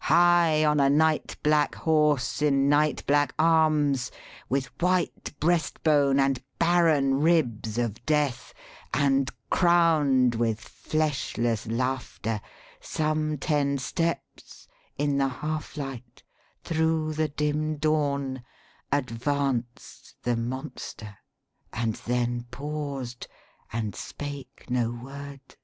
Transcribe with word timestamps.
High 0.00 0.66
on 0.66 0.80
a 0.80 0.90
nightblack 0.90 1.74
horse, 1.74 2.42
in 2.42 2.68
nightblack 2.68 3.30
arms, 3.38 4.10
With 4.50 4.66
white 4.82 5.32
breast 5.40 5.82
bone, 5.82 6.20
and 6.20 6.42
barren 6.58 7.20
ribs 7.22 7.78
of 7.78 8.04
Death, 8.04 8.52
And 8.92 9.30
crown'd 9.48 10.34
with 10.34 10.60
fleshless 10.60 11.66
laughter 11.68 12.38
some 12.82 13.38
ten 13.38 13.78
steps 13.78 14.68
In 14.98 15.16
the 15.16 15.28
half 15.28 15.74
light 15.78 16.22
thro' 16.62 17.12
the 17.12 17.28
dim 17.28 17.78
dawn 17.78 18.42
advanced 18.92 20.16
The 20.22 20.36
monster, 20.36 21.16
and 21.72 21.94
then 22.04 22.42
paused, 22.50 23.26
and 23.72 23.94
spake 23.96 24.66
no 24.68 24.90
word. 24.90 25.56